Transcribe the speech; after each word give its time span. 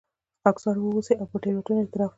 خاکساره 0.43 0.79
واوسئ 0.81 1.13
او 1.19 1.25
پر 1.31 1.39
تېروتنه 1.43 1.79
اعتراف 1.81 2.07
وکړئ. 2.07 2.09